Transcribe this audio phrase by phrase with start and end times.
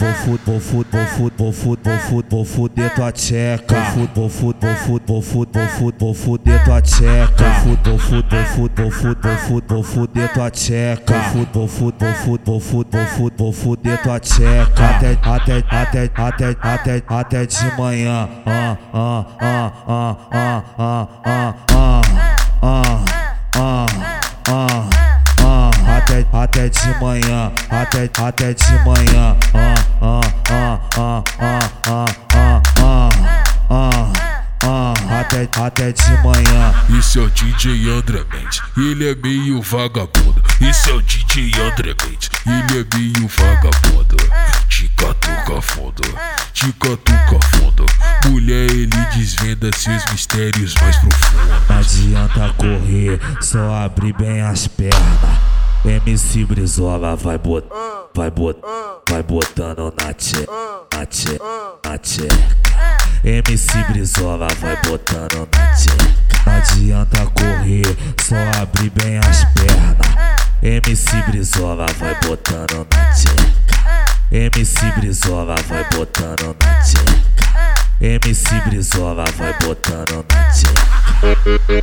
[0.00, 1.06] Vou vou fuder,
[1.36, 2.00] vou fuder,
[2.30, 3.74] vou fuder, tua tcheca.
[4.14, 7.44] Vou fuder, vou fuder, vou fuder, tua tcheca.
[7.84, 11.14] Vou fuder, vou fuder, vou fuder, tua tcheca.
[11.52, 12.14] Vou fuder,
[12.46, 14.88] vou fuder, vou fuder tua tcheca.
[14.88, 18.26] Até, até, até, até, até, até de manhã.
[18.46, 22.02] Ah, ah, ah, ah, ah, ah, ah, ah,
[22.62, 23.06] ah,
[23.54, 23.86] ah,
[24.48, 25.09] ah
[26.00, 29.36] até, até de manhã, até, até de manhã.
[29.54, 33.08] Ah, ah, ah, ah, ah, ah, ah,
[33.70, 34.12] ah,
[34.62, 36.74] ah, até, até de manhã.
[36.98, 40.42] Esse é o DJ André Mendes, ele é meio vagabundo.
[40.60, 44.16] Esse é o DJ André Mendes, ele é meio vagabundo.
[44.68, 46.02] Te catuca fundo,
[46.54, 47.84] te catuca fundo.
[48.26, 51.68] Mulher, ele desvenda seus mistérios mais profundos.
[51.68, 55.49] Não adianta correr, só abre bem as pernas.
[55.84, 57.66] MC Brizola vai bot,
[58.14, 58.58] vai bot,
[59.08, 60.46] vai botando na tche,
[60.94, 61.38] na tche,
[61.82, 62.60] na tcheca.
[63.24, 66.44] MC Brizola vai botando na tcheca.
[66.46, 70.40] Não adianta correr, só abre bem as pernas.
[70.62, 73.50] MC Brizola vai botando na tcheca.
[74.30, 77.20] MC Brizola vai botando na tcheca.
[78.00, 80.99] MC Brizola vai botando na tcheca.
[81.22, 81.80] Yeah.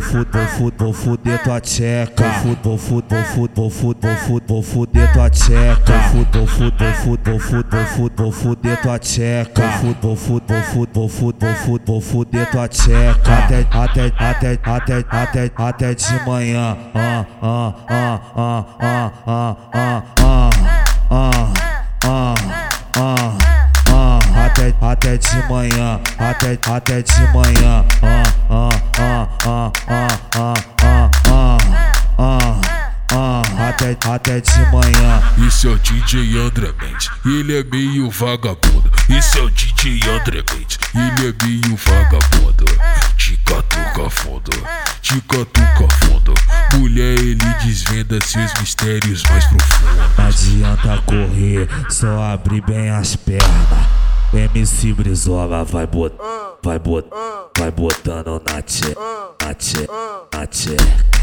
[0.00, 0.48] Vou fuder,
[0.78, 2.24] vou fuder tua tcheca.
[2.62, 5.98] Vou fuder, vou fuder, vou fuder, tua tcheca.
[6.32, 7.80] Vou fuder, vou fuder,
[8.16, 9.62] vou fuder, tua tcheca.
[10.02, 10.62] Vou fuder,
[10.92, 11.54] vou fuder,
[11.86, 13.32] vou fuder, tua tcheca.
[13.32, 16.76] Até, até, até, até, até, até de manhã.
[16.94, 20.50] Ah, ah, ah, ah, ah, ah, ah,
[21.10, 21.54] ah,
[22.04, 22.34] ah,
[22.96, 23.40] ah, ah
[24.50, 27.84] até, até de manhã, até, até de manhã.
[28.02, 28.68] Ah, ah, ah,
[28.98, 28.99] ah,
[34.30, 35.22] até, de manhã.
[35.46, 38.90] Esse é o DJ André Mendes, ele é meio vagabundo.
[39.08, 42.64] Esse é o DJ André Mendes, ele é meio vagabundo.
[43.16, 44.50] Te catuca fundo,
[45.02, 46.34] te catuca fundo.
[46.74, 50.16] Mulher, ele desvenda seus mistérios mais profundos.
[50.16, 53.50] Não adianta correr, só abre bem as pernas.
[54.32, 56.14] MC Brizola vai bot,
[56.62, 57.08] vai bot,
[57.58, 58.94] vai botando na tche,
[59.42, 59.88] na tche,
[60.32, 61.19] na tcheca.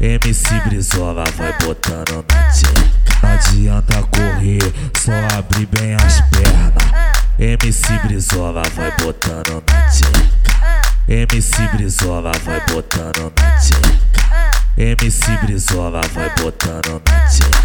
[0.00, 2.88] MC Brizola vai botando na tcheca.
[3.20, 7.18] Não adianta correr, só abre bem as pernas.
[7.36, 10.28] MC Brizola vai botando na tcheca.
[11.08, 13.98] MC Brizola vai botando na tcheca.
[14.76, 17.58] MC Brizola vai botando na tcheca.